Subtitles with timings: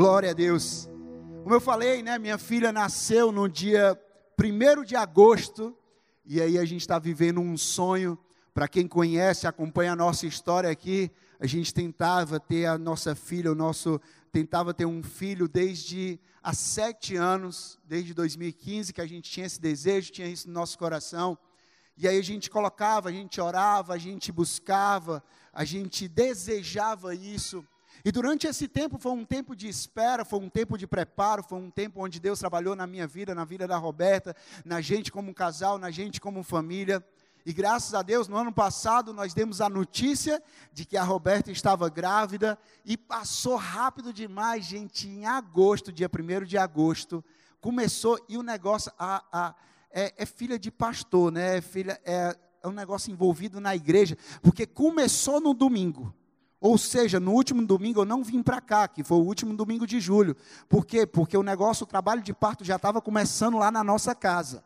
[0.00, 0.88] Glória a Deus.
[1.42, 4.00] Como eu falei, né, minha filha nasceu no dia
[4.42, 5.76] 1 de agosto,
[6.24, 8.18] e aí a gente está vivendo um sonho.
[8.54, 13.52] Para quem conhece, acompanha a nossa história aqui, a gente tentava ter a nossa filha,
[13.52, 14.00] o nosso
[14.32, 19.60] tentava ter um filho desde há sete anos, desde 2015 que a gente tinha esse
[19.60, 21.36] desejo, tinha isso no nosso coração.
[21.94, 25.22] E aí a gente colocava, a gente orava, a gente buscava,
[25.52, 27.62] a gente desejava isso.
[28.04, 31.58] E durante esse tempo foi um tempo de espera, foi um tempo de preparo, foi
[31.58, 35.34] um tempo onde Deus trabalhou na minha vida, na vida da Roberta, na gente como
[35.34, 37.04] casal, na gente como família.
[37.44, 41.50] E graças a Deus, no ano passado, nós demos a notícia de que a Roberta
[41.50, 45.08] estava grávida e passou rápido demais, gente.
[45.08, 47.24] Em agosto, dia 1 de agosto,
[47.60, 49.54] começou e o negócio a, a,
[49.90, 51.58] é, é, filha de pastor, né?
[51.58, 56.14] É, filha, é, é um negócio envolvido na igreja, porque começou no domingo.
[56.60, 59.86] Ou seja, no último domingo eu não vim para cá, que foi o último domingo
[59.86, 60.36] de julho.
[60.68, 61.06] Por quê?
[61.06, 64.62] Porque o negócio, o trabalho de parto já estava começando lá na nossa casa.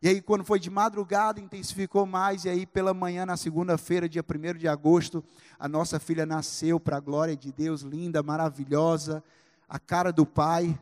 [0.00, 2.44] E aí, quando foi de madrugada, intensificou mais.
[2.44, 5.24] E aí, pela manhã, na segunda-feira, dia 1 de agosto,
[5.58, 9.24] a nossa filha nasceu para a glória de Deus, linda, maravilhosa,
[9.68, 10.78] a cara do pai.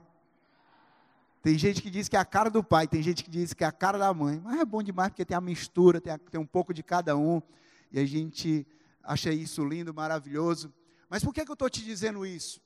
[1.43, 3.65] Tem gente que diz que é a cara do pai, tem gente que diz que
[3.65, 4.39] é a cara da mãe.
[4.45, 7.17] Mas é bom demais porque tem a mistura, tem, a, tem um pouco de cada
[7.17, 7.41] um.
[7.91, 8.67] E a gente
[9.07, 10.73] Achei isso lindo, maravilhoso.
[11.09, 12.61] Mas por que, que eu estou te dizendo isso?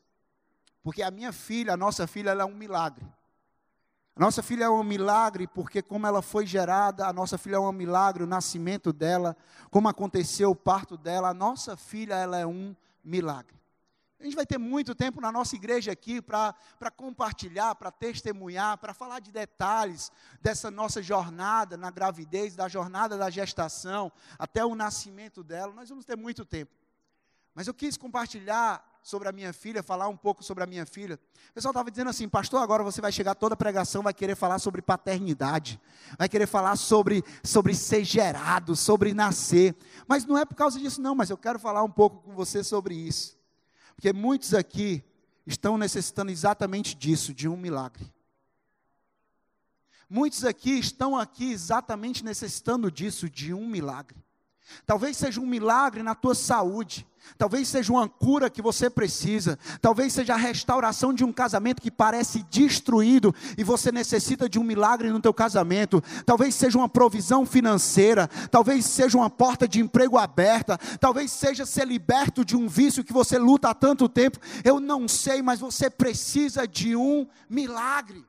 [0.83, 3.05] Porque a minha filha, a nossa filha, ela é um milagre.
[4.17, 7.59] A nossa filha é um milagre porque, como ela foi gerada, a nossa filha é
[7.59, 9.37] um milagre, o nascimento dela,
[9.71, 12.75] como aconteceu o parto dela, a nossa filha ela é um
[13.05, 13.55] milagre.
[14.21, 16.55] A gente vai ter muito tempo na nossa igreja aqui para
[16.95, 20.13] compartilhar, para testemunhar, para falar de detalhes
[20.43, 25.73] dessa nossa jornada na gravidez, da jornada da gestação, até o nascimento dela.
[25.73, 26.71] Nós vamos ter muito tempo.
[27.55, 31.19] Mas eu quis compartilhar sobre a minha filha, falar um pouco sobre a minha filha.
[31.49, 34.37] O pessoal estava dizendo assim, pastor, agora você vai chegar toda a pregação, vai querer
[34.37, 35.81] falar sobre paternidade,
[36.19, 39.75] vai querer falar sobre, sobre ser gerado, sobre nascer.
[40.07, 42.63] Mas não é por causa disso, não, mas eu quero falar um pouco com você
[42.63, 43.40] sobre isso.
[44.01, 45.05] Porque muitos aqui
[45.47, 48.11] estão necessitando exatamente disso, de um milagre.
[50.09, 54.17] Muitos aqui estão aqui exatamente necessitando disso, de um milagre.
[54.87, 57.07] Talvez seja um milagre na tua saúde.
[57.37, 59.59] Talvez seja uma cura que você precisa.
[59.81, 64.65] Talvez seja a restauração de um casamento que parece destruído e você necessita de um
[64.65, 66.03] milagre no teu casamento.
[66.25, 68.29] Talvez seja uma provisão financeira.
[68.51, 70.79] Talvez seja uma porta de emprego aberta.
[70.99, 74.39] Talvez seja ser liberto de um vício que você luta há tanto tempo.
[74.65, 78.25] Eu não sei, mas você precisa de um milagre.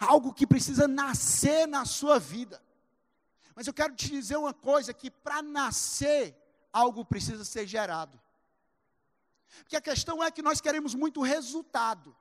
[0.00, 2.63] Algo que precisa nascer na sua vida.
[3.54, 6.36] Mas eu quero te dizer uma coisa: que para nascer,
[6.72, 8.20] algo precisa ser gerado.
[9.58, 12.14] Porque a questão é que nós queremos muito resultado.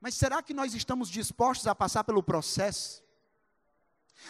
[0.00, 3.02] Mas será que nós estamos dispostos a passar pelo processo?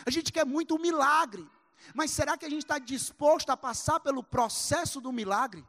[0.05, 1.49] A gente quer muito um milagre.
[1.95, 5.65] Mas será que a gente está disposto a passar pelo processo do milagre?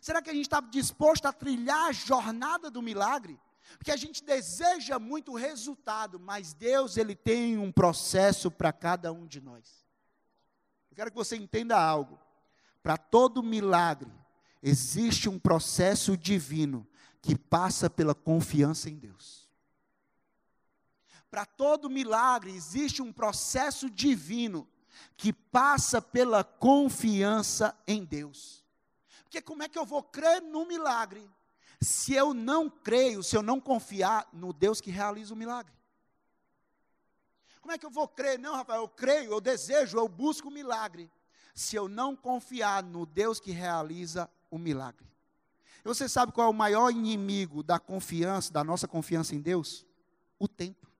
[0.00, 3.38] Será que a gente está disposto a trilhar a jornada do milagre?
[3.78, 9.26] Porque a gente deseja muito resultado, mas Deus ele tem um processo para cada um
[9.26, 9.86] de nós.
[10.90, 12.18] Eu quero que você entenda algo.
[12.82, 14.10] Para todo milagre
[14.62, 16.86] existe um processo divino
[17.22, 19.48] que passa pela confiança em Deus.
[21.30, 24.68] Para todo milagre existe um processo divino
[25.16, 28.64] que passa pela confiança em Deus.
[29.22, 31.30] Porque como é que eu vou crer no milagre
[31.80, 35.72] se eu não creio, se eu não confiar no Deus que realiza o milagre?
[37.60, 38.38] Como é que eu vou crer?
[38.38, 41.10] Não, Rafael, eu creio, eu desejo, eu busco o milagre,
[41.54, 45.06] se eu não confiar no Deus que realiza o milagre.
[45.82, 49.86] E você sabe qual é o maior inimigo da confiança, da nossa confiança em Deus?
[50.38, 50.90] O tempo.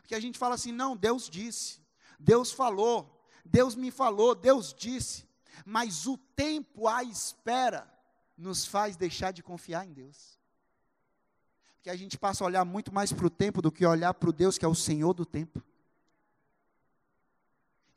[0.00, 1.80] Porque a gente fala assim, não, Deus disse,
[2.18, 5.28] Deus falou, Deus me falou, Deus disse,
[5.64, 7.92] mas o tempo à espera
[8.36, 10.38] nos faz deixar de confiar em Deus.
[11.76, 14.30] Porque a gente passa a olhar muito mais para o tempo do que olhar para
[14.30, 15.62] o Deus que é o Senhor do tempo.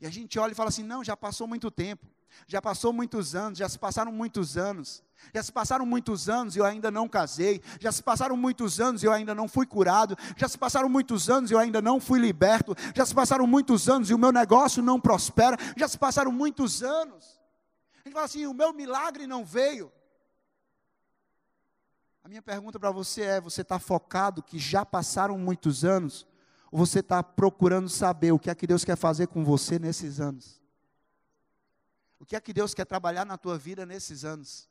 [0.00, 2.06] E a gente olha e fala assim: não, já passou muito tempo,
[2.46, 5.02] já passou muitos anos, já se passaram muitos anos,
[5.34, 9.02] já se passaram muitos anos e eu ainda não casei, já se passaram muitos anos
[9.02, 11.98] e eu ainda não fui curado, já se passaram muitos anos e eu ainda não
[11.98, 15.98] fui liberto, já se passaram muitos anos e o meu negócio não prospera, já se
[15.98, 17.40] passaram muitos anos.
[17.94, 19.90] A gente fala assim: o meu milagre não veio.
[22.28, 26.26] Minha pergunta para você é: você está focado que já passaram muitos anos?
[26.70, 30.20] Ou você está procurando saber o que é que Deus quer fazer com você nesses
[30.20, 30.60] anos?
[32.20, 34.68] O que é que Deus quer trabalhar na tua vida nesses anos?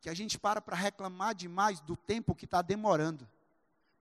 [0.00, 3.26] que a gente para para reclamar demais do tempo que está demorando.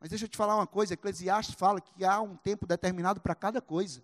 [0.01, 3.33] Mas deixa eu te falar uma coisa: Eclesiastes fala que há um tempo determinado para
[3.33, 4.03] cada coisa.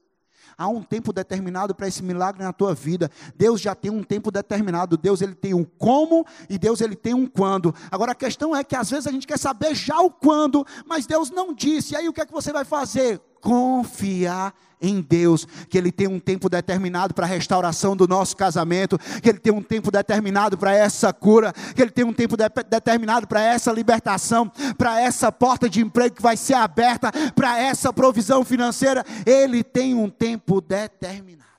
[0.57, 3.09] Há um tempo determinado para esse milagre na tua vida.
[3.35, 4.97] Deus já tem um tempo determinado.
[4.97, 7.73] Deus ele tem um como e Deus ele tem um quando.
[7.91, 11.05] Agora a questão é que às vezes a gente quer saber já o quando, mas
[11.05, 11.93] Deus não disse.
[11.93, 13.21] E aí o que é que você vai fazer?
[13.41, 18.97] Confiar em Deus, que Ele tem um tempo determinado para a restauração do nosso casamento,
[19.21, 22.47] que Ele tem um tempo determinado para essa cura, que Ele tem um tempo de
[22.69, 27.91] determinado para essa libertação, para essa porta de emprego que vai ser aberta, para essa
[27.91, 29.05] provisão financeira.
[29.25, 31.49] Ele tem um tempo determinado.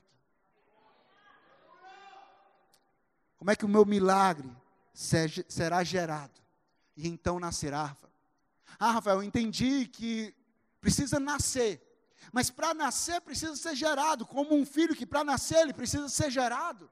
[3.37, 4.49] Como é que o meu milagre
[4.93, 6.33] será gerado?
[6.95, 7.95] E então nascerá.
[8.79, 10.33] Ah, Rafael, entendi que
[10.81, 11.81] precisa nascer.
[12.33, 16.29] Mas para nascer precisa ser gerado, como um filho que para nascer ele precisa ser
[16.29, 16.89] gerado.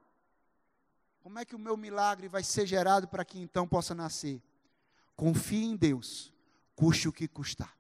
[1.20, 4.42] Como é que o meu milagre vai ser gerado para que então possa nascer?
[5.16, 6.34] Confie em Deus,
[6.76, 7.78] custe o que custar.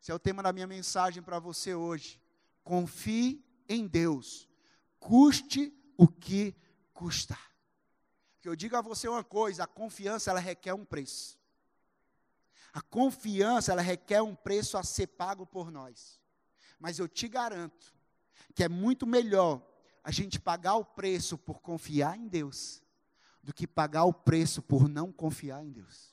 [0.00, 2.20] Esse é o tema da minha mensagem para você hoje.
[2.62, 4.48] Confie em Deus,
[4.98, 6.54] custe o que
[6.94, 7.50] custar.
[8.40, 11.39] Que eu digo a você uma coisa, a confiança ela requer um preço.
[12.72, 16.20] A confiança, ela requer um preço a ser pago por nós.
[16.78, 17.94] Mas eu te garanto
[18.54, 19.62] que é muito melhor
[20.02, 22.82] a gente pagar o preço por confiar em Deus
[23.42, 26.10] do que pagar o preço por não confiar em Deus.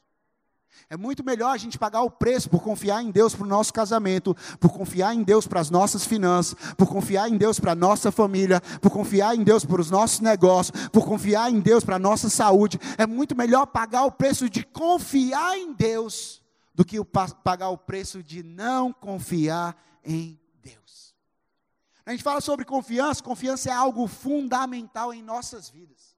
[0.89, 3.74] É muito melhor a gente pagar o preço por confiar em Deus para o nosso
[3.74, 7.75] casamento, por confiar em Deus para as nossas finanças, por confiar em Deus para a
[7.75, 11.95] nossa família, por confiar em Deus para os nossos negócios, por confiar em Deus para
[11.95, 12.80] a nossa saúde.
[12.98, 16.44] É muito melhor pagar o preço de confiar em Deus
[16.78, 17.04] do que
[17.44, 19.76] pagar o preço de não confiar
[20.06, 21.16] em Deus.
[22.06, 26.16] A gente fala sobre confiança, confiança é algo fundamental em nossas vidas.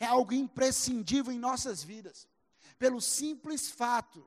[0.00, 2.26] É algo imprescindível em nossas vidas.
[2.78, 4.26] Pelo simples fato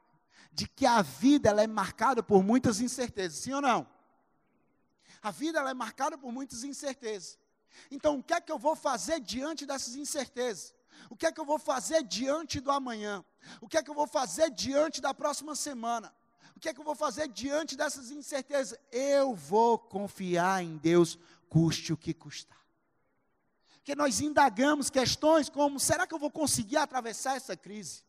[0.54, 3.90] de que a vida ela é marcada por muitas incertezas, sim ou não?
[5.20, 7.40] A vida ela é marcada por muitas incertezas.
[7.90, 10.76] Então, o que é que eu vou fazer diante dessas incertezas?
[11.10, 13.24] O que é que eu vou fazer diante do amanhã?
[13.60, 16.14] O que é que eu vou fazer diante da próxima semana?
[16.56, 18.78] O que é que eu vou fazer diante dessas incertezas?
[18.92, 21.18] Eu vou confiar em Deus,
[21.50, 22.62] custe o que custar.
[23.78, 28.04] Porque nós indagamos questões como: será que eu vou conseguir atravessar essa crise?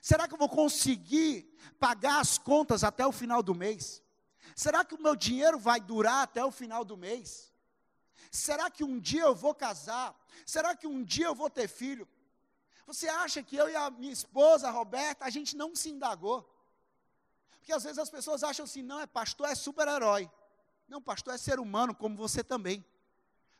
[0.00, 1.48] Será que eu vou conseguir
[1.78, 4.02] pagar as contas até o final do mês?
[4.56, 7.51] Será que o meu dinheiro vai durar até o final do mês?
[8.32, 10.18] Será que um dia eu vou casar?
[10.46, 12.08] Será que um dia eu vou ter filho?
[12.86, 16.48] Você acha que eu e a minha esposa, a Roberta, a gente não se indagou?
[17.58, 20.30] Porque às vezes as pessoas acham assim, não, é pastor é super-herói.
[20.88, 22.82] Não, pastor é ser humano como você também.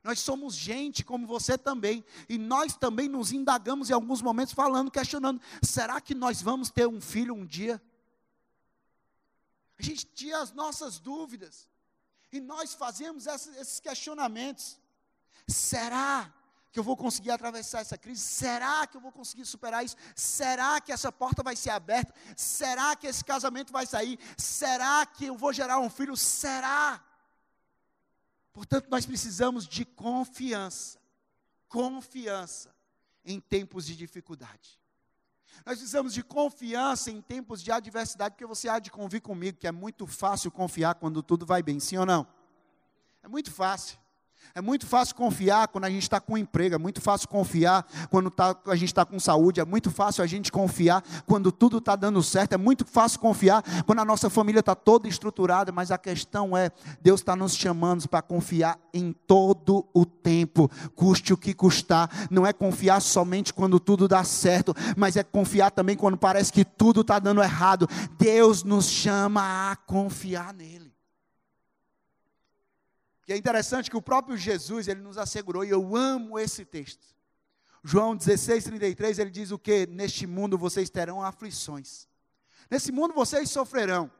[0.03, 2.03] Nós somos gente como você também.
[2.27, 6.89] E nós também nos indagamos em alguns momentos falando, questionando: será que nós vamos ter
[6.89, 7.81] um filho um dia?
[9.79, 11.69] A gente tinha as nossas dúvidas.
[12.33, 14.79] E nós fazemos esses questionamentos.
[15.47, 16.33] Será
[16.73, 18.23] que eu vou conseguir atravessar essa crise?
[18.23, 19.97] Será que eu vou conseguir superar isso?
[20.17, 22.15] Será que essa porta vai ser aberta?
[22.35, 24.19] Será que esse casamento vai sair?
[24.39, 26.17] Será que eu vou gerar um filho?
[26.17, 27.05] Será?
[28.53, 30.99] Portanto, nós precisamos de confiança.
[31.69, 32.75] Confiança
[33.23, 34.81] em tempos de dificuldade.
[35.65, 39.67] Nós precisamos de confiança em tempos de adversidade, porque você há de convir comigo que
[39.67, 42.27] é muito fácil confiar quando tudo vai bem, sim ou não?
[43.23, 44.02] É muito fácil.
[44.55, 48.31] É muito fácil confiar quando a gente está com emprego, é muito fácil confiar quando
[48.31, 51.97] tá, a gente está com saúde, é muito fácil a gente confiar quando tudo está
[51.97, 55.97] dando certo, é muito fácil confiar quando a nossa família está toda estruturada, mas a
[55.97, 56.71] questão é,
[57.01, 62.47] Deus está nos chamando para confiar em todo o tempo, custe o que custar, não
[62.47, 67.01] é confiar somente quando tudo dá certo, mas é confiar também quando parece que tudo
[67.01, 67.89] está dando errado.
[68.19, 70.82] Deus nos chama a confiar nele.
[73.25, 77.07] Que é interessante que o próprio Jesus, ele nos assegurou, e eu amo esse texto.
[77.85, 79.87] João 16, 33, ele diz o que?
[79.87, 82.09] Neste mundo vocês terão aflições.
[82.71, 84.11] Nesse mundo vocês sofrerão.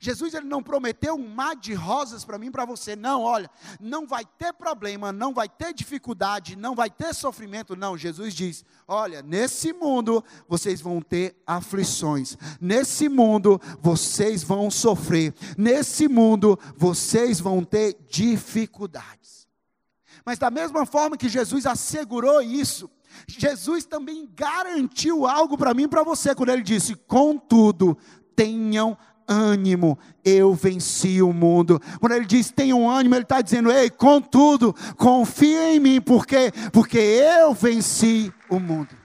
[0.00, 2.96] Jesus ele não prometeu um mar de rosas para mim para você.
[2.96, 3.50] Não, olha,
[3.80, 7.76] não vai ter problema, não vai ter dificuldade, não vai ter sofrimento.
[7.76, 12.36] Não, Jesus diz: olha, nesse mundo vocês vão ter aflições.
[12.60, 15.34] Nesse mundo vocês vão sofrer.
[15.56, 19.48] Nesse mundo vocês vão ter dificuldades.
[20.24, 22.90] Mas da mesma forma que Jesus assegurou isso,
[23.28, 27.96] Jesus também garantiu algo para mim para você quando ele disse: "Contudo,
[28.34, 31.80] tenham ânimo, eu venci o mundo.
[32.00, 36.52] Quando ele diz tenham ânimo, ele está dizendo, ei, contudo, confia em mim, por quê?
[36.72, 38.96] Porque eu venci o mundo.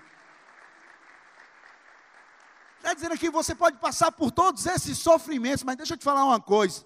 [2.78, 6.26] Está dizendo aqui, você pode passar por todos esses sofrimentos, mas deixa eu te falar
[6.26, 6.84] uma coisa.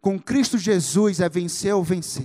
[0.00, 2.24] Com Cristo Jesus é vencer ou vencer.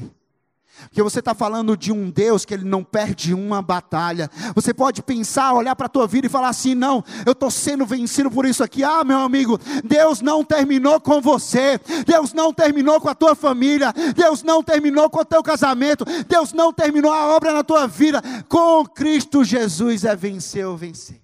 [0.83, 4.29] Porque você está falando de um Deus que ele não perde uma batalha.
[4.55, 7.85] Você pode pensar, olhar para a tua vida e falar assim: não, eu estou sendo
[7.85, 8.83] vencido por isso aqui.
[8.83, 13.93] Ah, meu amigo, Deus não terminou com você, Deus não terminou com a tua família,
[14.15, 18.21] Deus não terminou com o teu casamento, Deus não terminou a obra na tua vida.
[18.49, 21.21] Com Cristo Jesus é vencer ou vencer.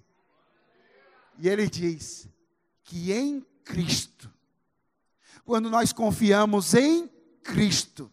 [1.40, 2.28] E ele diz
[2.84, 4.30] que em Cristo,
[5.46, 7.10] quando nós confiamos em
[7.44, 8.10] Cristo,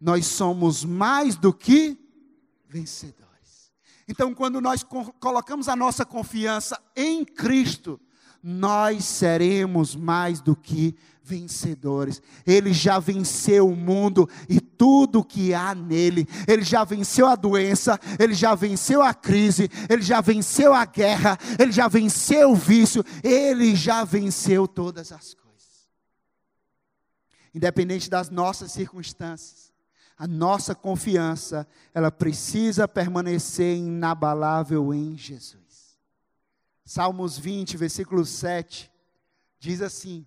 [0.00, 1.98] nós somos mais do que
[2.68, 3.72] vencedores.
[4.08, 4.82] Então, quando nós
[5.20, 8.00] colocamos a nossa confiança em Cristo,
[8.42, 12.22] nós seremos mais do que vencedores.
[12.46, 16.26] Ele já venceu o mundo e tudo que há nele.
[16.46, 21.36] Ele já venceu a doença, ele já venceu a crise, ele já venceu a guerra,
[21.58, 25.88] ele já venceu o vício, ele já venceu todas as coisas.
[27.54, 29.67] Independente das nossas circunstâncias,
[30.18, 35.96] a nossa confiança, ela precisa permanecer inabalável em Jesus.
[36.84, 38.90] Salmos 20, versículo 7,
[39.60, 40.26] diz assim: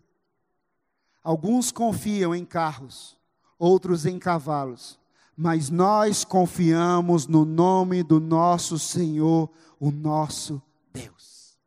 [1.21, 3.17] Alguns confiam em carros,
[3.59, 4.97] outros em cavalos,
[5.35, 10.61] mas nós confiamos no nome do nosso Senhor, o nosso
[10.93, 11.57] Deus.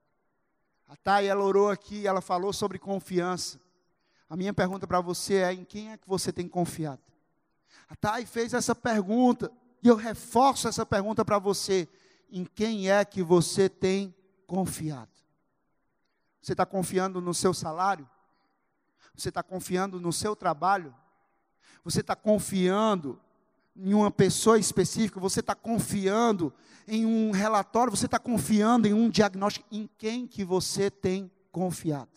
[0.89, 3.61] A Thay, ela orou aqui, ela falou sobre confiança.
[4.31, 7.14] A minha pergunta para você é: em quem é que você tem confiado?
[7.89, 11.89] A Thay fez essa pergunta, e eu reforço essa pergunta para você:
[12.31, 14.15] em quem é que você tem
[14.47, 15.11] confiado?
[16.41, 18.09] Você está confiando no seu salário?
[19.15, 20.95] Você está confiando no seu trabalho?
[21.85, 23.21] Você está confiando
[23.77, 25.21] em uma pessoa específica?
[25.21, 26.53] Você está confiando
[26.89, 27.95] em um relatório?
[27.95, 29.67] Você está confiando em um diagnóstico?
[29.71, 32.11] Em quem que você tem confiado?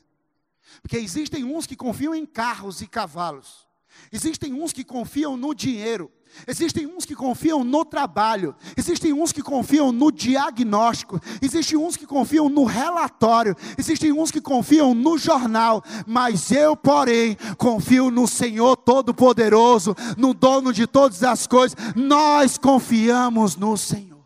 [0.81, 3.66] Porque existem uns que confiam em carros e cavalos.
[4.11, 6.11] Existem uns que confiam no dinheiro,
[6.47, 12.05] existem uns que confiam no trabalho, existem uns que confiam no diagnóstico, existem uns que
[12.05, 18.77] confiam no relatório, existem uns que confiam no jornal, mas eu, porém, confio no Senhor
[18.77, 21.77] Todo-Poderoso, no dono de todas as coisas.
[21.95, 24.25] Nós confiamos no Senhor.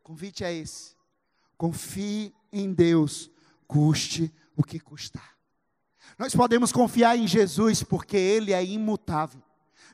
[0.00, 0.92] O convite é esse.
[1.58, 3.30] Confie em Deus,
[3.66, 5.31] custe o que custar.
[6.18, 9.42] Nós podemos confiar em Jesus porque Ele é imutável.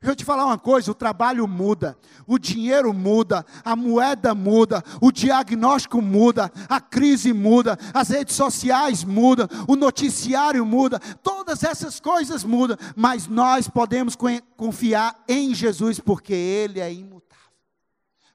[0.00, 4.82] Deixa eu te falar uma coisa: o trabalho muda, o dinheiro muda, a moeda muda,
[5.00, 11.98] o diagnóstico muda, a crise muda, as redes sociais mudam, o noticiário muda, todas essas
[11.98, 14.16] coisas mudam, mas nós podemos
[14.56, 17.52] confiar em Jesus porque Ele é imutável,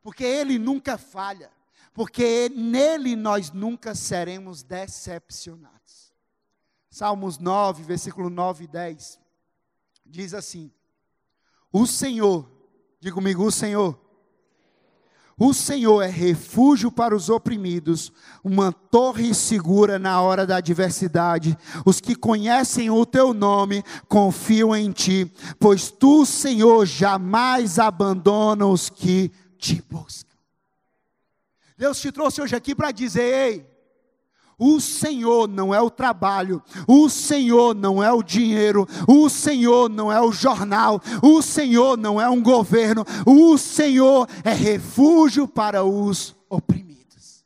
[0.01, 1.49] porque Ele nunca falha,
[1.93, 5.82] porque nele nós nunca seremos decepcionados.
[6.93, 9.19] Salmos 9, versículo 9 e 10,
[10.05, 10.71] diz assim:
[11.71, 12.47] O Senhor,
[12.99, 13.99] diga comigo, o Senhor.
[15.35, 21.57] O Senhor é refúgio para os oprimidos, uma torre segura na hora da adversidade.
[21.83, 28.91] Os que conhecem o teu nome confiam em ti, pois tu, Senhor, jamais abandona os
[28.91, 30.29] que te buscam.
[31.75, 33.72] Deus te trouxe hoje aqui para dizer: ei,
[34.57, 40.11] o Senhor não é o trabalho, o Senhor não é o dinheiro, o Senhor não
[40.11, 46.35] é o jornal, o Senhor não é um governo, o Senhor é refúgio para os
[46.49, 47.45] oprimidos.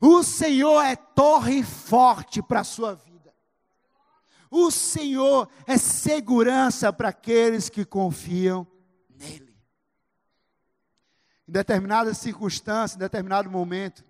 [0.00, 3.14] O Senhor é torre forte para a sua vida.
[4.50, 8.66] O Senhor é segurança para aqueles que confiam
[9.08, 9.56] nele.
[11.48, 14.04] Em determinada circunstância, em determinado momento,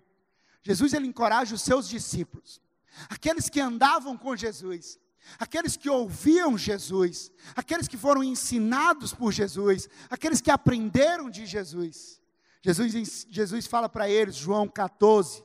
[0.65, 2.59] Jesus ele encoraja os seus discípulos,
[3.07, 4.99] aqueles que andavam com Jesus,
[5.37, 12.19] aqueles que ouviam Jesus, aqueles que foram ensinados por Jesus, aqueles que aprenderam de Jesus.
[12.63, 15.43] Jesus, Jesus fala para eles, João 14,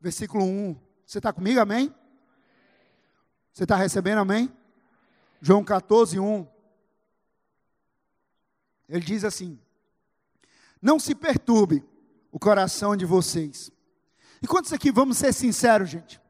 [0.00, 0.76] versículo 1.
[1.06, 1.94] Você está comigo, amém?
[3.52, 4.52] Você está recebendo, amém?
[5.40, 6.44] João 14, 1.
[8.88, 9.60] Ele diz assim:
[10.82, 11.84] Não se perturbe
[12.32, 13.70] o coração de vocês.
[14.42, 16.20] E quantos aqui, vamos ser sinceros, gente?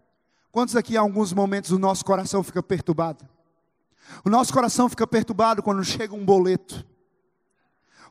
[0.53, 3.29] Quantos aqui, em alguns momentos, o nosso coração fica perturbado?
[4.25, 6.87] O nosso coração fica perturbado quando chega um boleto.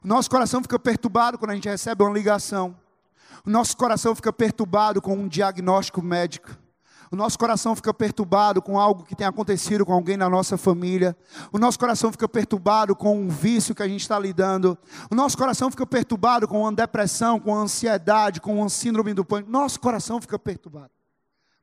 [0.03, 2.77] O nosso coração fica perturbado quando a gente recebe uma ligação.
[3.45, 6.55] O nosso coração fica perturbado com um diagnóstico médico.
[7.11, 11.15] O nosso coração fica perturbado com algo que tem acontecido com alguém na nossa família.
[11.51, 14.77] O nosso coração fica perturbado com um vício que a gente está lidando.
[15.09, 19.23] O nosso coração fica perturbado com uma depressão, com uma ansiedade, com uma síndrome do
[19.23, 19.51] pânico.
[19.51, 20.91] Nosso coração fica perturbado.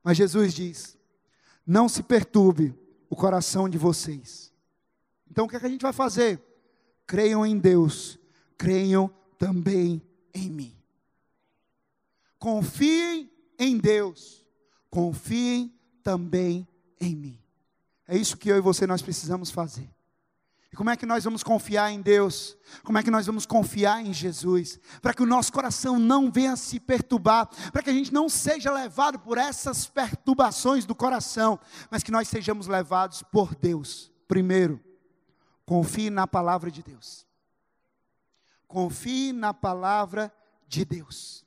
[0.03, 0.99] Mas Jesus diz:
[1.67, 2.75] não se perturbe
[3.09, 4.53] o coração de vocês.
[5.31, 6.41] Então o que, é que a gente vai fazer?
[7.07, 8.19] Creiam em Deus,
[8.57, 10.03] creiam também
[10.35, 10.77] em mim.
[12.39, 14.42] Confiem em Deus,
[14.93, 16.69] confiem também
[17.01, 17.41] em mim.
[18.07, 19.89] É isso que eu e você nós precisamos fazer.
[20.71, 22.57] E como é que nós vamos confiar em Deus?
[22.85, 24.79] Como é que nós vamos confiar em Jesus?
[25.01, 28.71] Para que o nosso coração não venha se perturbar, para que a gente não seja
[28.71, 31.59] levado por essas perturbações do coração,
[31.91, 34.13] mas que nós sejamos levados por Deus.
[34.29, 34.79] Primeiro,
[35.65, 37.27] confie na palavra de Deus.
[38.69, 40.31] Confie na palavra
[40.69, 41.47] de Deus.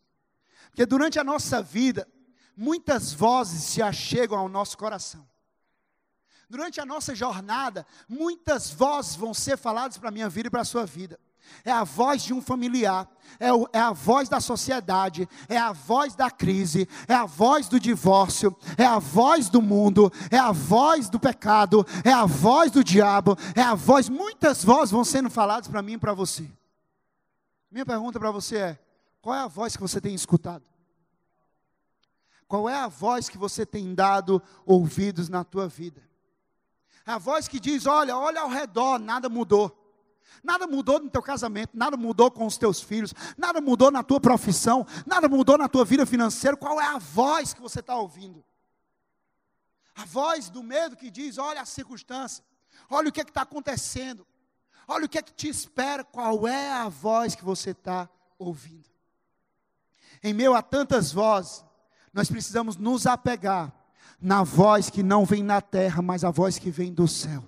[0.70, 2.08] Porque durante a nossa vida,
[2.56, 5.28] muitas vozes se achegam ao nosso coração.
[6.50, 10.62] Durante a nossa jornada, muitas vozes vão ser faladas para a minha vida e para
[10.62, 11.20] a sua vida.
[11.64, 13.08] É a voz de um familiar,
[13.40, 17.68] é, o, é, a voz da sociedade, é a voz da crise, é a voz
[17.68, 22.72] do divórcio, é a voz do mundo, é a voz do pecado, é a voz
[22.72, 24.10] do diabo, é a voz.
[24.10, 26.50] Muitas vozes vão sendo faladas para mim e para você.
[27.72, 28.80] Minha pergunta para você é:
[29.22, 30.75] qual é a voz que você tem escutado?
[32.48, 36.02] Qual é a voz que você tem dado ouvidos na tua vida?
[37.06, 39.82] A voz que diz: olha, olha ao redor, nada mudou.
[40.44, 44.20] Nada mudou no teu casamento, nada mudou com os teus filhos, nada mudou na tua
[44.20, 46.56] profissão, nada mudou na tua vida financeira.
[46.56, 48.44] Qual é a voz que você está ouvindo?
[49.96, 52.44] A voz do medo que diz: olha a circunstância,
[52.90, 54.28] olha o que é está acontecendo,
[54.88, 56.04] olha o que é que te espera.
[56.04, 58.90] Qual é a voz que você está ouvindo?
[60.22, 61.65] Em meio a tantas vozes,
[62.16, 63.74] nós precisamos nos apegar
[64.22, 67.44] na voz que não vem na terra, mas a voz que vem do céu.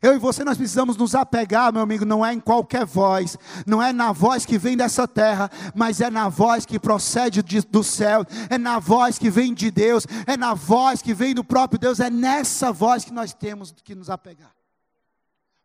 [0.00, 3.82] Eu e você nós precisamos nos apegar, meu amigo, não é em qualquer voz, não
[3.82, 7.84] é na voz que vem dessa terra, mas é na voz que procede de, do
[7.84, 11.78] céu, é na voz que vem de Deus, é na voz que vem do próprio
[11.78, 14.54] Deus, é nessa voz que nós temos que nos apegar.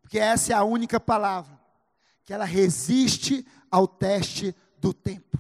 [0.02, 1.58] Porque essa é a única palavra
[2.26, 5.40] que ela resiste ao teste do tempo.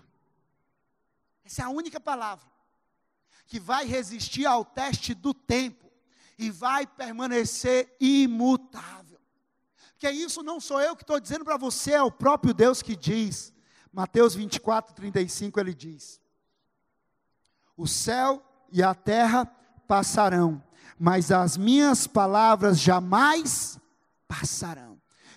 [1.43, 2.50] Essa é a única palavra
[3.51, 5.91] que vai resistir ao teste do tempo
[6.39, 9.19] e vai permanecer imutável.
[9.99, 12.95] Que isso não sou eu que estou dizendo para você, é o próprio Deus que
[12.95, 13.53] diz.
[13.91, 16.21] Mateus 24, 35, ele diz:
[17.75, 19.45] O céu e a terra
[19.85, 20.63] passarão,
[20.97, 23.77] mas as minhas palavras jamais
[24.29, 24.90] passarão.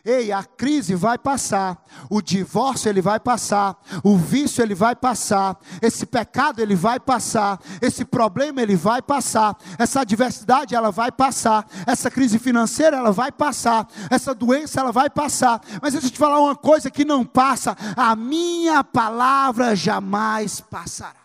[0.04, 5.58] Ei, a crise vai passar, o divórcio ele vai passar, o vício ele vai passar,
[5.80, 11.66] esse pecado ele vai passar, esse problema ele vai passar, essa adversidade ela vai passar,
[11.86, 15.62] essa crise financeira ela vai passar, essa doença ela vai passar.
[15.80, 21.24] Mas deixa eu te falar uma coisa que não passa, a minha palavra jamais passará.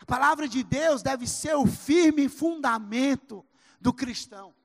[0.00, 3.46] A palavra de Deus deve ser o firme fundamento
[3.80, 4.55] do cristão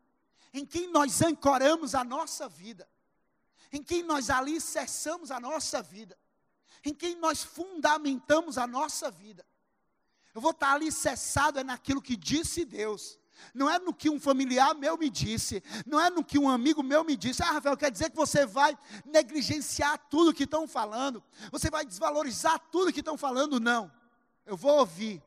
[0.54, 2.88] em quem nós ancoramos a nossa vida,
[3.72, 6.18] em quem nós alicerçamos a nossa vida,
[6.84, 9.46] em quem nós fundamentamos a nossa vida.
[10.34, 13.20] Eu vou estar alicerçado é naquilo que disse Deus.
[13.54, 16.84] Não é no que um familiar meu me disse, não é no que um amigo
[16.84, 17.42] meu me disse.
[17.42, 22.60] Ah, Rafael, quer dizer que você vai negligenciar tudo que estão falando, você vai desvalorizar
[22.72, 23.60] tudo que estão falando?
[23.60, 23.92] Não.
[24.46, 25.24] Eu vou ouvir,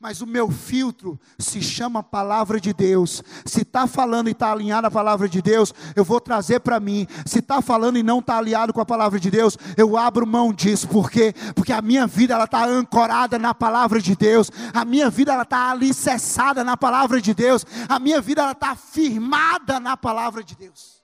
[0.00, 3.22] mas o meu filtro se chama palavra de Deus.
[3.44, 7.06] Se está falando e está alinhado à palavra de Deus, eu vou trazer para mim.
[7.24, 10.52] Se está falando e não está alinhado com a palavra de Deus, eu abro mão
[10.52, 10.88] disso.
[10.88, 11.34] Por quê?
[11.54, 14.50] Porque a minha vida ela está ancorada na palavra de Deus.
[14.72, 17.64] A minha vida ela está alicerçada na palavra de Deus.
[17.88, 21.02] A minha vida ela está firmada na palavra de Deus.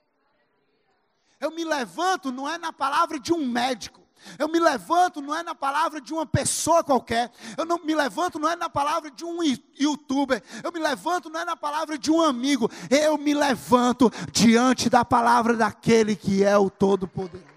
[1.39, 4.00] Eu me levanto não é na palavra de um médico.
[4.37, 7.31] Eu me levanto não é na palavra de uma pessoa qualquer.
[7.57, 9.39] Eu não me levanto não é na palavra de um
[9.79, 10.41] youtuber.
[10.63, 12.69] Eu me levanto não é na palavra de um amigo.
[12.89, 17.51] Eu me levanto diante da palavra daquele que é o Todo-Poderoso.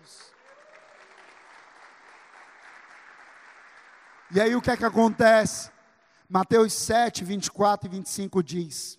[4.31, 5.71] E aí o que é que acontece?
[6.29, 8.99] Mateus 7, 24 e 25 diz: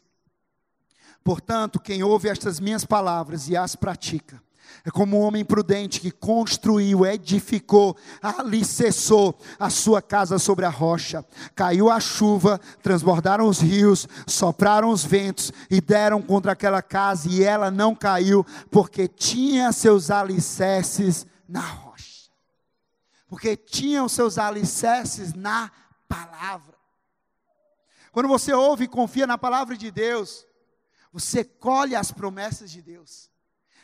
[1.24, 4.42] Portanto, quem ouve estas minhas palavras e as pratica,
[4.86, 11.26] é como um homem prudente que construiu, edificou, alicerçou a sua casa sobre a rocha.
[11.56, 17.44] Caiu a chuva, transbordaram os rios, sopraram os ventos e deram contra aquela casa, e
[17.44, 22.30] ela não caiu, porque tinha seus alicerces na rocha.
[23.28, 25.72] Porque tinha os seus alicerces na
[26.08, 26.76] palavra.
[28.12, 30.46] Quando você ouve e confia na palavra de Deus,
[31.12, 33.32] você colhe as promessas de Deus.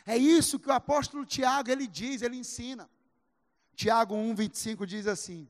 [0.06, 2.88] É isso que o apóstolo Tiago ele diz, ele ensina.
[3.74, 5.48] Tiago 1:25 diz assim: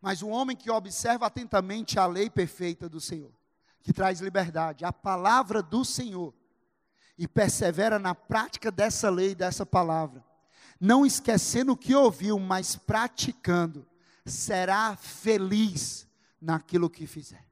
[0.00, 3.32] Mas o homem que observa atentamente a lei perfeita do Senhor,
[3.80, 6.34] que traz liberdade, a palavra do Senhor,
[7.16, 10.24] e persevera na prática dessa lei, dessa palavra,
[10.80, 13.86] não esquecendo o que ouviu, mas praticando,
[14.24, 16.06] será feliz
[16.40, 17.44] naquilo que fizer.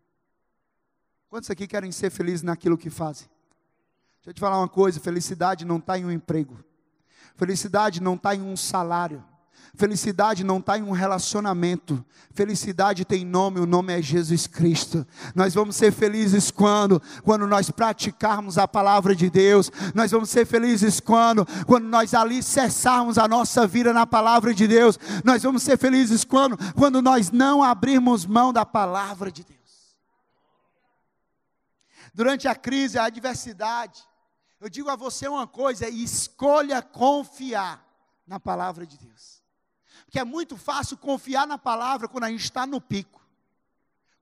[1.28, 3.28] Quantos aqui querem ser felizes naquilo que fazem?
[4.26, 6.58] Deixa eu te falar uma coisa: felicidade não está em um emprego,
[7.36, 9.24] felicidade não está em um salário,
[9.76, 12.04] Felicidade não está em um relacionamento.
[12.32, 15.06] Felicidade tem nome, o nome é Jesus Cristo.
[15.34, 19.70] Nós vamos ser felizes quando, quando nós praticarmos a palavra de Deus.
[19.94, 24.98] Nós vamos ser felizes quando, quando nós alicerçarmos a nossa vida na palavra de Deus.
[25.22, 29.56] Nós vamos ser felizes quando, quando nós não abrirmos mão da palavra de Deus.
[32.14, 34.02] Durante a crise, a adversidade,
[34.60, 37.86] eu digo a você uma coisa: escolha confiar
[38.26, 39.46] na palavra de Deus
[40.10, 43.20] que é muito fácil confiar na palavra quando a gente está no pico.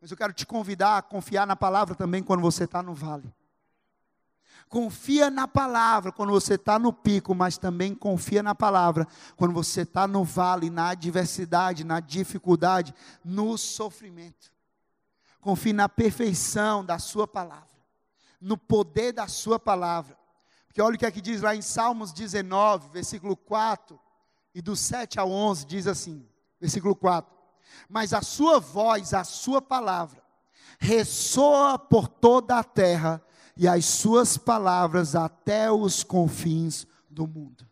[0.00, 3.32] Mas eu quero te convidar a confiar na palavra também quando você está no vale.
[4.68, 9.82] Confia na palavra quando você está no pico, mas também confia na palavra quando você
[9.82, 12.94] está no vale, na adversidade, na dificuldade,
[13.24, 14.52] no sofrimento.
[15.40, 17.68] Confie na perfeição da Sua palavra,
[18.40, 20.18] no poder da Sua palavra.
[20.74, 23.96] Porque olha o que é que diz lá em Salmos 19, versículo 4
[24.52, 26.28] e do 7 ao 11 diz assim,
[26.60, 27.32] versículo 4:
[27.88, 30.20] Mas a sua voz, a sua palavra,
[30.80, 33.22] ressoa por toda a terra,
[33.56, 37.64] e as suas palavras até os confins do mundo.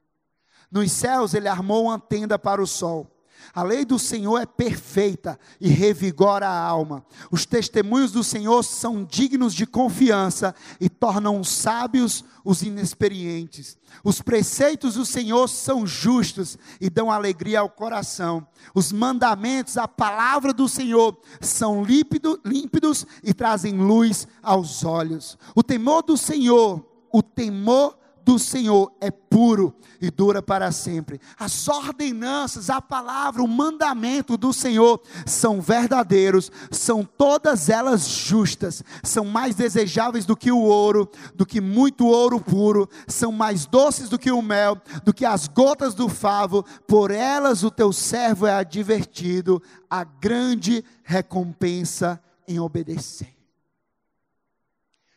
[0.71, 3.11] Nos céus ele armou uma tenda para o sol
[3.55, 7.05] a lei do Senhor é perfeita e revigora a alma.
[7.31, 13.77] Os testemunhos do Senhor são dignos de confiança e tornam sábios os inexperientes.
[14.03, 18.47] Os preceitos do Senhor são justos e dão alegria ao coração.
[18.75, 25.39] Os mandamentos, a palavra do Senhor, são límpido, límpidos e trazem luz aos olhos.
[25.55, 31.21] O temor do Senhor, o temor do Senhor é puro e dura para sempre.
[31.39, 39.25] As ordenanças, a palavra, o mandamento do Senhor são verdadeiros, são todas elas justas, são
[39.25, 44.19] mais desejáveis do que o ouro, do que muito ouro puro, são mais doces do
[44.19, 48.55] que o mel, do que as gotas do favo, por elas o teu servo é
[48.55, 53.35] advertido, a grande recompensa em obedecer.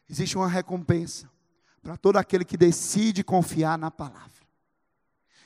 [0.10, 1.35] Existe uma recompensa
[1.86, 4.44] para todo aquele que decide confiar na palavra.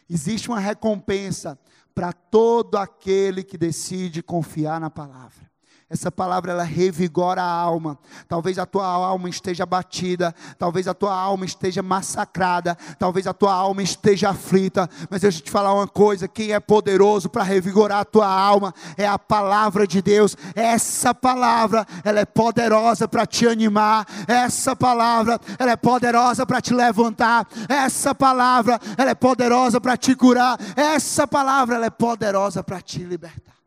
[0.10, 1.60] Existe uma recompensa
[1.93, 5.49] para todo aquele que decide confiar na palavra.
[5.89, 7.97] Essa palavra ela revigora a alma.
[8.28, 13.54] Talvez a tua alma esteja batida, talvez a tua alma esteja massacrada, talvez a tua
[13.54, 18.02] alma esteja aflita, mas deixa eu te falar uma coisa, quem é poderoso para revigorar
[18.02, 20.38] a tua alma é a palavra de Deus.
[20.54, 24.06] Essa palavra, ela é poderosa para te animar.
[24.28, 27.47] Essa palavra, ela é poderosa para te levantar.
[27.67, 30.60] Essa palavra, ela é poderosa para te curar.
[30.75, 33.59] Essa palavra, ela é poderosa para te libertar.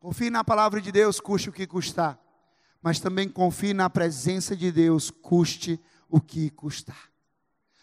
[0.00, 2.18] Confie na palavra de Deus, custe o que custar.
[2.80, 7.12] Mas também confie na presença de Deus, custe o que custar.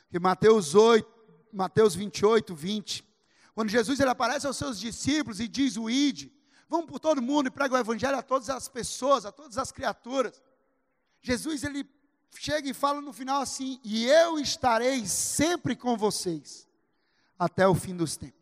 [0.05, 1.07] Porque Mateus 8,
[1.53, 3.07] Mateus 28, 20,
[3.53, 6.33] quando Jesus ele aparece aos seus discípulos e diz o ide,
[6.67, 9.71] vamos por todo mundo e prega o evangelho a todas as pessoas, a todas as
[9.71, 10.41] criaturas.
[11.21, 11.87] Jesus ele
[12.39, 16.67] chega e fala no final assim: "E eu estarei sempre com vocês
[17.37, 18.36] até o fim dos tempos".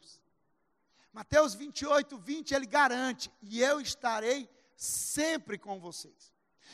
[1.16, 6.34] Mateus 28, 20, ele garante: e eu estarei sempre com vocês.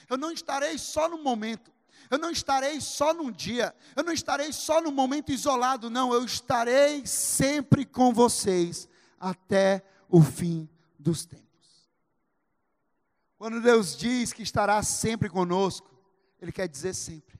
[0.09, 1.71] Eu não estarei só no momento,
[2.09, 6.25] eu não estarei só num dia, eu não estarei só num momento isolado, não, eu
[6.25, 11.87] estarei sempre com vocês até o fim dos tempos.
[13.37, 15.87] Quando Deus diz que estará sempre conosco,
[16.41, 17.39] Ele quer dizer sempre.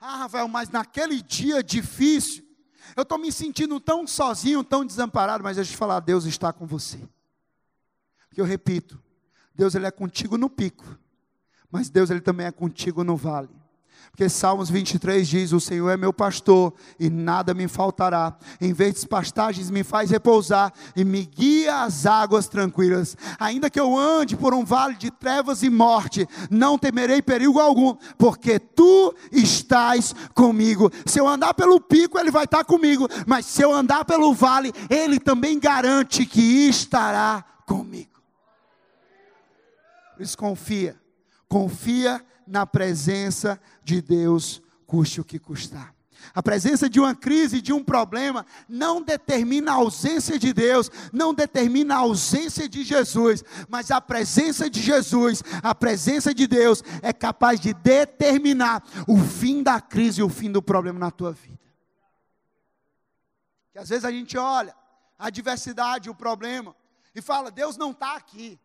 [0.00, 2.49] Ah, Rafael, mas naquele dia difícil,
[2.96, 6.52] eu estou me sentindo tão sozinho, tão desamparado, mas deixa eu te falar, Deus está
[6.52, 6.98] com você.
[8.28, 9.00] Porque eu repito,
[9.54, 10.98] Deus ele é contigo no pico,
[11.70, 13.59] mas Deus ele também é contigo no vale.
[14.10, 18.36] Porque Salmos 23 diz: O Senhor é meu pastor e nada me faltará.
[18.60, 23.16] Em verdes pastagens me faz repousar e me guia às águas tranquilas.
[23.38, 27.94] Ainda que eu ande por um vale de trevas e morte, não temerei perigo algum,
[28.18, 30.90] porque tu estás comigo.
[31.06, 34.72] Se eu andar pelo pico, ele vai estar comigo, mas se eu andar pelo vale,
[34.88, 38.20] ele também garante que estará comigo.
[40.14, 41.00] Por isso confia,
[41.48, 45.94] confia na presença de Deus, custe o que custar.
[46.34, 51.32] A presença de uma crise, de um problema, não determina a ausência de Deus, não
[51.32, 57.12] determina a ausência de Jesus, mas a presença de Jesus, a presença de Deus é
[57.12, 61.58] capaz de determinar o fim da crise e o fim do problema na tua vida.
[63.72, 64.74] Que às vezes a gente olha
[65.18, 66.74] a adversidade, o problema,
[67.14, 68.58] e fala: Deus não está aqui,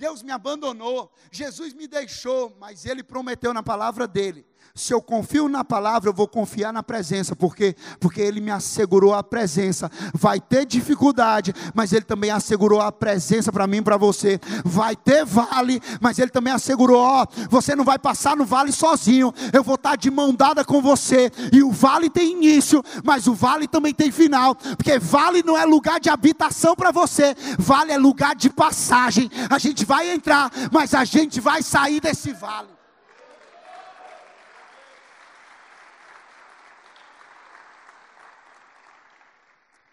[0.00, 5.48] Deus me abandonou, Jesus me deixou, mas Ele prometeu na palavra dele se eu confio
[5.48, 9.90] na palavra, eu vou confiar na presença, porque porque ele me assegurou a presença.
[10.14, 14.40] Vai ter dificuldade, mas ele também assegurou a presença para mim para você.
[14.64, 19.32] Vai ter vale, mas ele também assegurou, ó, você não vai passar no vale sozinho.
[19.52, 21.30] Eu vou estar de mão dada com você.
[21.52, 25.64] E o vale tem início, mas o vale também tem final, porque vale não é
[25.64, 29.30] lugar de habitação para você, vale é lugar de passagem.
[29.48, 32.79] A gente vai entrar, mas a gente vai sair desse vale.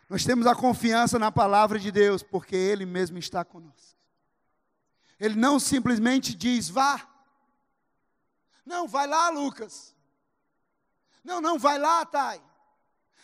[0.10, 3.98] Nós temos a confiança na palavra de Deus, porque Ele mesmo está conosco.
[5.20, 7.08] Ele não simplesmente diz, vá.
[8.66, 9.96] Não, vai lá, Lucas.
[11.24, 12.42] Não, não, vai lá, Thay.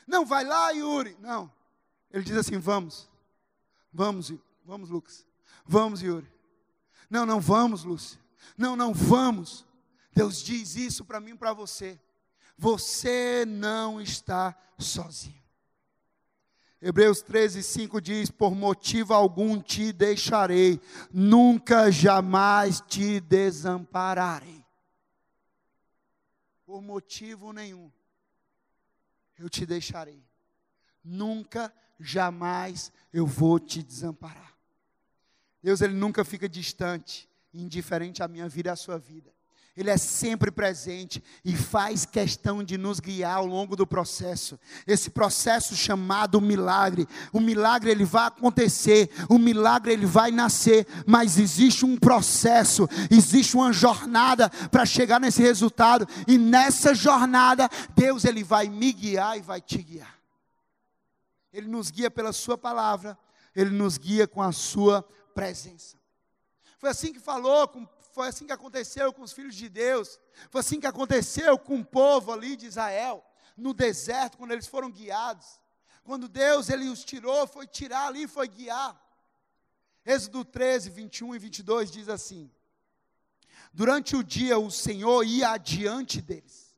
[0.08, 1.16] Não, vai lá, Yuri.
[1.20, 1.52] Não.
[2.12, 3.10] Ele diz assim: vamos.
[3.92, 4.34] Vamos,
[4.66, 5.26] vamos, Lucas.
[5.66, 6.32] Vamos, Yuri.
[7.10, 8.20] Não, não, vamos, Lúcia.
[8.58, 9.66] Não, não, vamos.
[10.12, 12.00] Deus diz isso para mim e para você.
[12.58, 15.43] Você não está sozinho.
[16.86, 20.82] Hebreus 13, 5 diz: Por motivo algum te deixarei,
[21.14, 24.62] nunca jamais te desampararei.
[26.66, 27.90] Por motivo nenhum,
[29.40, 30.22] eu te deixarei,
[31.02, 34.54] nunca, jamais eu vou te desamparar.
[35.62, 39.34] Deus, Ele nunca fica distante, indiferente à minha vida e à sua vida.
[39.76, 44.60] Ele é sempre presente e faz questão de nos guiar ao longo do processo.
[44.86, 47.08] Esse processo chamado milagre.
[47.32, 53.56] O milagre ele vai acontecer, o milagre ele vai nascer, mas existe um processo, existe
[53.56, 59.42] uma jornada para chegar nesse resultado e nessa jornada Deus ele vai me guiar e
[59.42, 60.20] vai te guiar.
[61.52, 63.18] Ele nos guia pela sua palavra,
[63.56, 65.98] ele nos guia com a sua presença.
[66.78, 70.20] Foi assim que falou com foi assim que aconteceu com os filhos de Deus.
[70.52, 73.26] Foi assim que aconteceu com o povo ali de Israel,
[73.58, 75.60] no deserto, quando eles foram guiados.
[76.04, 78.96] Quando Deus ele os tirou, foi tirar ali, foi guiar.
[80.06, 82.52] Êxodo 13, 21 e 22 diz assim:
[83.74, 86.78] Durante o dia o Senhor ia adiante deles.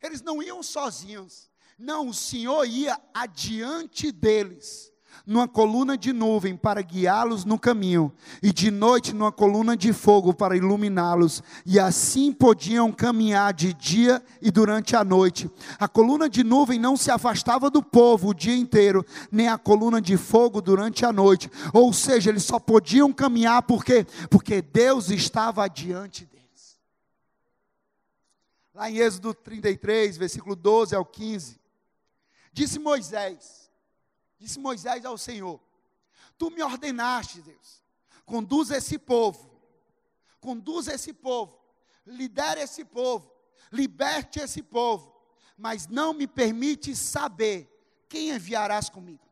[0.00, 1.50] Eles não iam sozinhos.
[1.76, 4.90] Não, o Senhor ia adiante deles
[5.26, 10.32] numa coluna de nuvem para guiá-los no caminho, e de noite numa coluna de fogo
[10.34, 15.50] para iluminá-los, e assim podiam caminhar de dia e durante a noite.
[15.78, 20.00] A coluna de nuvem não se afastava do povo o dia inteiro, nem a coluna
[20.00, 21.50] de fogo durante a noite.
[21.72, 26.78] Ou seja, eles só podiam caminhar porque porque Deus estava adiante deles.
[28.74, 31.60] Lá em Êxodo 33, versículo 12 ao 15,
[32.52, 33.59] disse Moisés:
[34.40, 35.60] Disse Moisés ao Senhor:
[36.38, 37.82] Tu me ordenaste, Deus,
[38.24, 39.50] conduza esse povo,
[40.40, 41.62] conduza esse povo,
[42.06, 43.30] lidere esse povo,
[43.70, 45.14] liberte esse povo,
[45.58, 47.68] mas não me permite saber
[48.08, 49.28] quem enviarás comigo.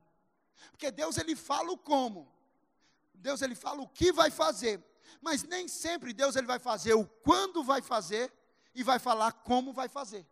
[0.70, 2.30] Porque Deus ele fala o como,
[3.14, 4.84] Deus ele fala o que vai fazer,
[5.22, 8.30] mas nem sempre Deus ele vai fazer o quando vai fazer
[8.74, 10.26] e vai falar como vai fazer.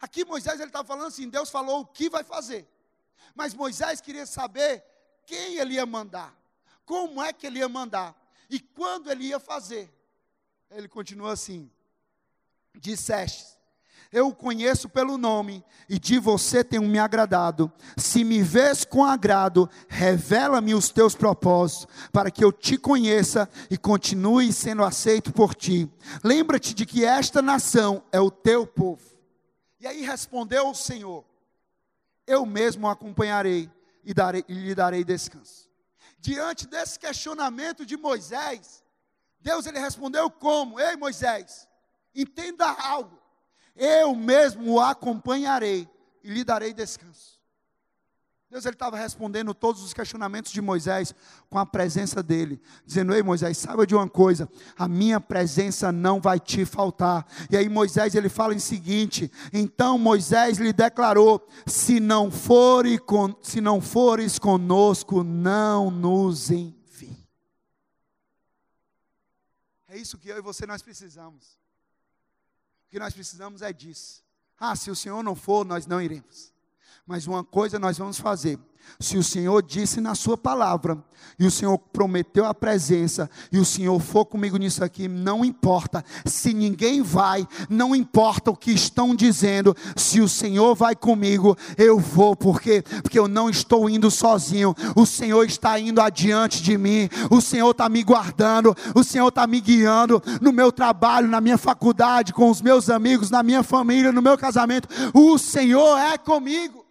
[0.00, 2.66] Aqui Moisés ele está falando assim, Deus falou o que vai fazer,
[3.34, 4.84] mas Moisés queria saber
[5.26, 6.36] quem ele ia mandar,
[6.84, 8.14] como é que ele ia mandar
[8.50, 9.92] e quando ele ia fazer.
[10.70, 11.70] Ele continua assim:
[12.74, 13.54] Disseste,
[14.14, 17.72] eu o conheço pelo nome, e de você tenho me agradado.
[17.96, 23.76] Se me vês com agrado, revela-me os teus propósitos, para que eu te conheça e
[23.76, 25.90] continue sendo aceito por ti.
[26.22, 29.02] Lembra-te de que esta nação é o teu povo.
[29.80, 31.24] E aí respondeu o Senhor:
[32.26, 33.70] eu mesmo o acompanharei
[34.04, 35.68] e, darei, e lhe darei descanso.
[36.18, 38.82] Diante desse questionamento de Moisés,
[39.40, 40.80] Deus ele respondeu como?
[40.80, 41.68] Ei Moisés,
[42.14, 43.20] entenda algo.
[43.76, 45.88] Eu mesmo o acompanharei
[46.22, 47.33] e lhe darei descanso.
[48.54, 51.12] Deus estava respondendo todos os questionamentos de Moisés
[51.50, 56.20] com a presença dele, dizendo: Ei Moisés, saiba de uma coisa, a minha presença não
[56.20, 57.26] vai te faltar.
[57.50, 63.00] E aí Moisés ele fala em seguinte: Então Moisés lhe declarou: Se não fores,
[63.42, 67.26] se não fores conosco, não nos envie.
[69.88, 71.58] É isso que eu e você nós precisamos.
[72.86, 74.22] O que nós precisamos é disso.
[74.56, 76.53] Ah, se o Senhor não for, nós não iremos.
[77.06, 78.58] Mas uma coisa nós vamos fazer:
[78.98, 80.98] se o Senhor disse na Sua palavra,
[81.38, 86.04] e o Senhor prometeu a presença, e o Senhor for comigo nisso aqui, não importa.
[86.24, 91.98] Se ninguém vai, não importa o que estão dizendo, se o Senhor vai comigo, eu
[91.98, 97.08] vou, porque porque eu não estou indo sozinho, o Senhor está indo adiante de mim,
[97.30, 101.58] o Senhor está me guardando, o Senhor está me guiando no meu trabalho, na minha
[101.58, 106.83] faculdade, com os meus amigos, na minha família, no meu casamento, o Senhor é comigo.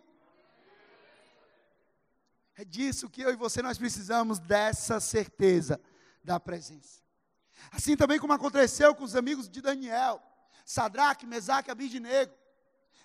[2.63, 5.77] É disso que eu e você nós precisamos, dessa certeza
[6.23, 7.01] da presença.
[7.69, 10.23] Assim também como aconteceu com os amigos de Daniel,
[10.63, 12.33] Sadraque, Mesaque e Abidnego.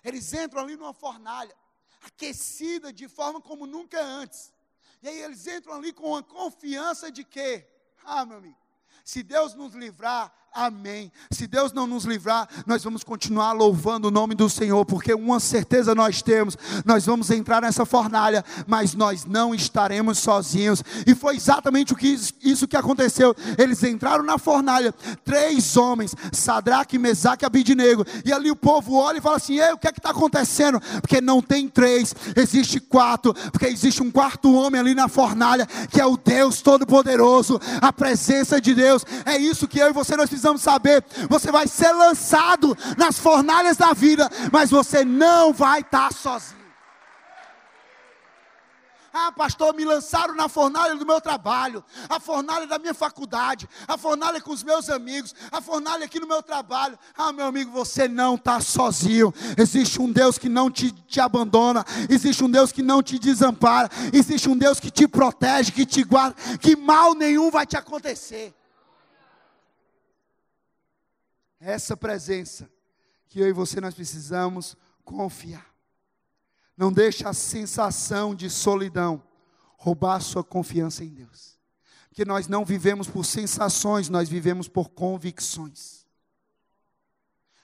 [0.01, 1.53] Eles entram ali numa fornalha,
[2.01, 4.53] aquecida de forma como nunca antes.
[5.01, 7.67] E aí eles entram ali com a confiança de que,
[8.05, 8.57] ah, meu amigo,
[9.03, 11.11] se Deus nos livrar, Amém.
[11.29, 15.39] Se Deus não nos livrar, nós vamos continuar louvando o nome do Senhor, porque uma
[15.39, 20.83] certeza nós temos: nós vamos entrar nessa fornalha, mas nós não estaremos sozinhos.
[21.05, 23.35] E foi exatamente o que isso que aconteceu.
[23.57, 24.91] Eles entraram na fornalha,
[25.23, 28.03] três homens, Sadraque, Mesaque e Abidnego.
[28.25, 30.81] E ali o povo olha e fala assim: Ei, o que é que está acontecendo?
[30.99, 36.01] Porque não tem três, existe quatro, porque existe um quarto homem ali na fornalha, que
[36.01, 39.05] é o Deus Todo-Poderoso, a presença de Deus.
[39.25, 43.77] É isso que eu e você nós precisamos saber: você vai ser lançado nas fornalhas
[43.77, 46.59] da vida, mas você não vai estar sozinho.
[49.11, 53.97] Ah, pastor, me lançaram na fornalha do meu trabalho, a fornalha da minha faculdade, a
[53.97, 56.97] fornalha com os meus amigos, a fornalha aqui no meu trabalho.
[57.17, 59.33] Ah, meu amigo, você não está sozinho.
[59.57, 63.89] Existe um Deus que não te, te abandona, existe um Deus que não te desampara,
[64.13, 68.58] existe um Deus que te protege, que te guarda, que mal nenhum vai te acontecer
[71.59, 72.69] essa presença
[73.27, 75.67] que eu e você nós precisamos confiar.
[76.75, 79.21] Não deixe a sensação de solidão
[79.77, 81.59] roubar sua confiança em Deus.
[82.09, 85.98] Porque nós não vivemos por sensações, nós vivemos por convicções.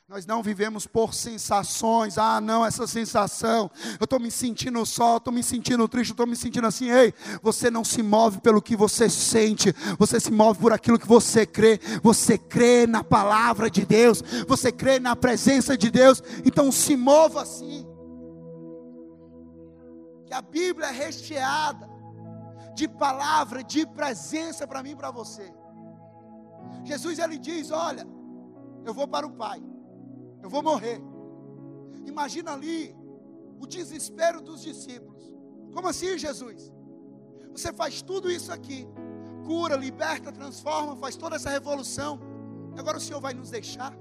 [0.07, 2.19] Nós não vivemos por sensações.
[2.19, 3.71] Ah, não, essa sensação.
[3.99, 6.91] Eu estou me sentindo só, estou me sentindo triste, estou me sentindo assim.
[6.91, 11.07] Ei, você não se move pelo que você sente, você se move por aquilo que
[11.07, 11.79] você crê.
[12.03, 16.21] Você crê na palavra de Deus, você crê na presença de Deus.
[16.45, 17.87] Então se mova assim.
[20.27, 21.89] Que a Bíblia é recheada
[22.75, 25.51] de palavra, de presença para mim e para você.
[26.83, 28.07] Jesus ele diz: Olha,
[28.85, 29.63] eu vou para o Pai
[30.45, 31.01] eu vou morrer.
[32.05, 32.95] Imagina ali
[33.59, 35.33] o desespero dos discípulos.
[35.73, 36.71] Como assim, Jesus?
[37.51, 38.87] Você faz tudo isso aqui,
[39.43, 42.19] cura, liberta, transforma, faz toda essa revolução.
[42.77, 43.97] Agora o Senhor vai nos deixar?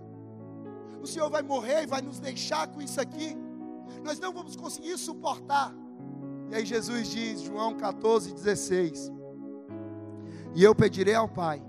[1.01, 3.35] O Senhor vai morrer e vai nos deixar com isso aqui?
[4.03, 5.75] Nós não vamos conseguir suportar.
[6.51, 9.11] E aí Jesus diz, João 14, 16:
[10.55, 11.63] E eu pedirei ao Pai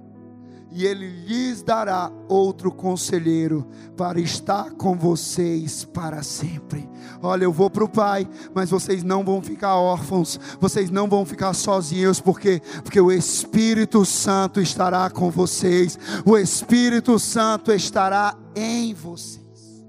[0.76, 6.90] e ele lhes dará outro conselheiro para estar com vocês para sempre.
[7.22, 11.26] Olha, eu vou para o Pai, mas vocês não vão ficar órfãos, vocês não vão
[11.26, 15.98] ficar sozinhos, porque porque o Espírito Santo estará com vocês.
[16.26, 19.86] O Espírito Santo estará em vocês.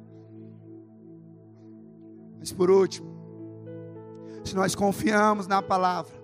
[2.39, 3.09] Mas por último,
[4.45, 6.15] se nós confiamos na palavra,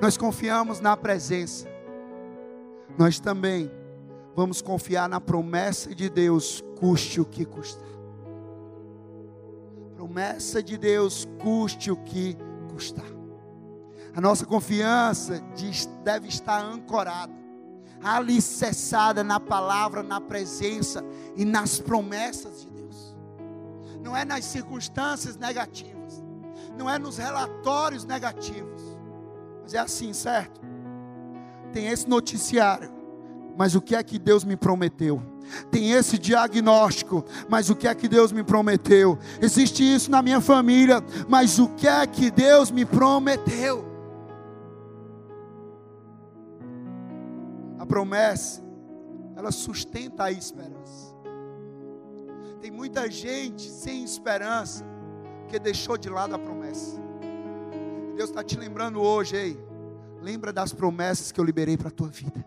[0.00, 1.68] nós confiamos na presença,
[2.98, 3.70] nós também
[4.34, 7.88] vamos confiar na promessa de Deus, custe o que custar.
[9.94, 12.36] Promessa de Deus, custe o que
[12.70, 13.06] custar.
[14.14, 15.42] A nossa confiança
[16.04, 17.32] deve estar ancorada,
[18.02, 21.02] alicerçada na palavra, na presença
[21.36, 23.16] e nas promessas de Deus.
[24.02, 26.22] Não é nas circunstâncias negativas,
[26.76, 28.82] não é nos relatórios negativos,
[29.62, 30.61] mas é assim, certo?
[31.72, 32.90] Tem esse noticiário,
[33.56, 35.22] mas o que é que Deus me prometeu?
[35.70, 39.18] Tem esse diagnóstico, mas o que é que Deus me prometeu?
[39.40, 43.84] Existe isso na minha família, mas o que é que Deus me prometeu?
[47.78, 48.62] A promessa,
[49.36, 51.12] ela sustenta a esperança.
[52.60, 54.84] Tem muita gente sem esperança
[55.48, 57.00] que deixou de lado a promessa.
[58.16, 59.71] Deus está te lembrando hoje, ei
[60.22, 62.46] Lembra das promessas que eu liberei para a tua vida.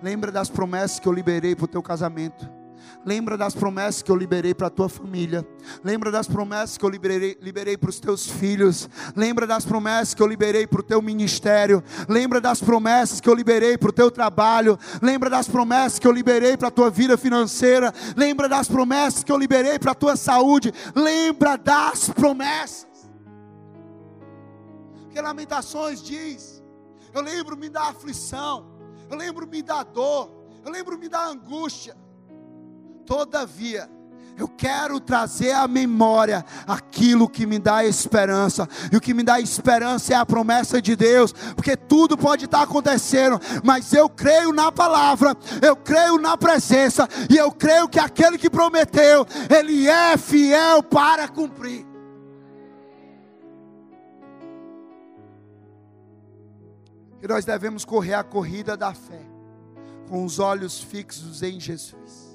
[0.00, 2.48] Lembra das promessas que eu liberei para o teu casamento.
[3.04, 5.44] Lembra das promessas que eu liberei para a tua família.
[5.82, 8.88] Lembra das promessas que eu liberei, liberei para os teus filhos.
[9.16, 11.82] Lembra das promessas que eu liberei para o teu ministério.
[12.08, 14.78] Lembra das promessas que eu liberei para o teu trabalho.
[15.02, 17.92] Lembra das promessas que eu liberei para a tua vida financeira.
[18.16, 20.72] Lembra das promessas que eu liberei para a tua saúde.
[20.94, 22.86] Lembra das promessas.
[25.02, 26.55] Porque Lamentações diz:
[27.16, 28.66] Eu lembro-me da aflição.
[29.10, 30.30] Eu lembro-me da dor.
[30.64, 31.96] Eu lembro-me da angústia
[33.06, 33.88] Todavia,
[34.36, 38.68] eu quero trazer à memória aquilo que me dá esperança.
[38.92, 42.62] E o que me dá esperança é a promessa de Deus, porque tudo pode estar
[42.62, 48.36] acontecendo, mas eu creio na palavra, eu creio na presença, e eu creio que aquele
[48.36, 51.95] que prometeu, ele é fiel para cumprir.
[57.22, 59.26] E nós devemos correr a corrida da fé,
[60.08, 62.26] com os olhos fixos em Jesus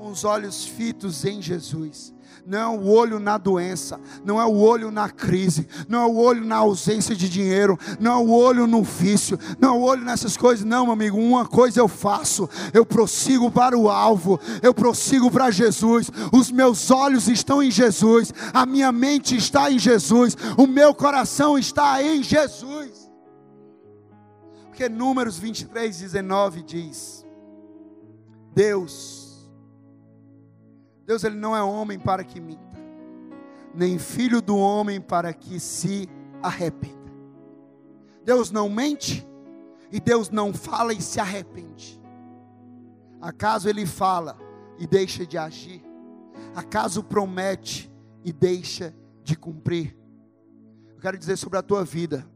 [0.00, 2.14] com os olhos fitos em Jesus.
[2.46, 6.16] Não é o olho na doença, não é o olho na crise, não é o
[6.16, 10.02] olho na ausência de dinheiro, não é o olho no vício, não é o olho
[10.02, 11.18] nessas coisas, não, meu amigo.
[11.18, 16.10] Uma coisa eu faço, eu prossigo para o alvo, eu prossigo para Jesus.
[16.32, 21.58] Os meus olhos estão em Jesus, a minha mente está em Jesus, o meu coração
[21.58, 23.09] está em Jesus.
[24.80, 27.26] Porque Números 23, 19 diz:
[28.54, 29.46] Deus
[31.04, 32.78] Deus ele não é homem para que minta,
[33.74, 36.08] nem filho do homem para que se
[36.42, 37.12] arrependa.
[38.24, 39.28] Deus não mente
[39.92, 42.00] e Deus não fala e se arrepende.
[43.20, 44.38] Acaso ele fala
[44.78, 45.84] e deixa de agir?
[46.54, 47.92] Acaso promete
[48.24, 49.94] e deixa de cumprir?
[50.94, 52.26] Eu quero dizer sobre a tua vida,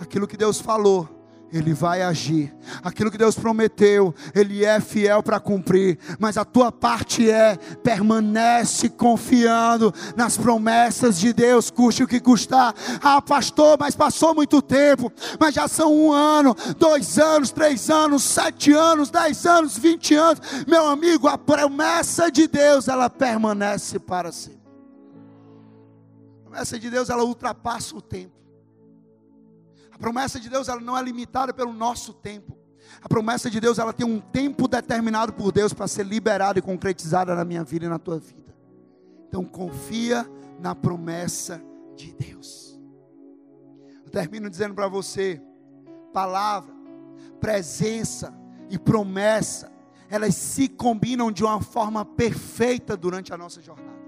[0.00, 1.19] aquilo que Deus falou,
[1.52, 2.54] ele vai agir.
[2.82, 5.98] Aquilo que Deus prometeu, Ele é fiel para cumprir.
[6.18, 12.74] Mas a tua parte é permanece confiando nas promessas de Deus, custe o que custar.
[13.02, 15.12] Ah, pastor, mas passou muito tempo.
[15.38, 20.40] Mas já são um ano, dois anos, três anos, sete anos, dez anos, vinte anos.
[20.66, 24.60] Meu amigo, a promessa de Deus ela permanece para sempre.
[26.38, 28.39] A promessa de Deus ela ultrapassa o tempo
[30.00, 32.56] promessa de Deus ela não é limitada pelo nosso tempo.
[33.02, 36.62] A promessa de Deus ela tem um tempo determinado por Deus para ser liberada e
[36.62, 38.54] concretizada na minha vida e na tua vida.
[39.28, 40.28] Então confia
[40.58, 41.62] na promessa
[41.94, 42.80] de Deus.
[44.04, 45.40] Eu termino dizendo para você,
[46.12, 46.74] palavra,
[47.38, 48.34] presença
[48.68, 49.70] e promessa,
[50.08, 54.00] elas se combinam de uma forma perfeita durante a nossa jornada.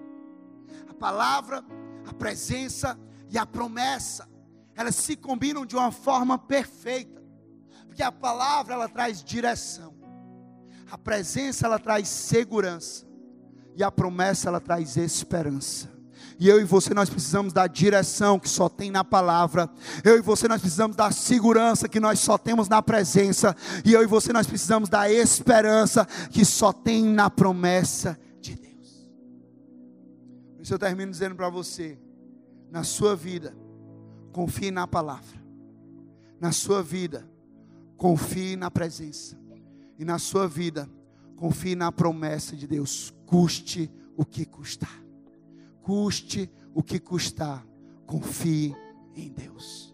[0.88, 1.64] A palavra,
[2.06, 2.98] a presença
[3.30, 4.31] e a promessa
[4.74, 7.22] elas se combinam de uma forma perfeita.
[7.86, 9.94] Porque a palavra ela traz direção.
[10.90, 13.06] A presença ela traz segurança.
[13.76, 15.90] E a promessa ela traz esperança.
[16.38, 19.70] E eu e você nós precisamos da direção que só tem na palavra.
[20.02, 23.54] Eu e você nós precisamos da segurança que nós só temos na presença.
[23.84, 29.10] E eu e você nós precisamos da esperança que só tem na promessa de Deus.
[30.56, 31.98] Por isso eu termino dizendo para você,
[32.70, 33.54] na sua vida,
[34.32, 35.40] confie na palavra.
[36.40, 37.28] Na sua vida,
[37.96, 39.38] confie na presença.
[39.98, 40.90] E na sua vida,
[41.36, 43.14] confie na promessa de Deus.
[43.26, 45.02] Custe o que custar.
[45.82, 47.64] Custe o que custar.
[48.06, 48.74] Confie
[49.14, 49.91] em Deus.